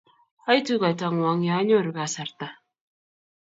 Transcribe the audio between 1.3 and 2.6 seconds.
ye anyoru kasarta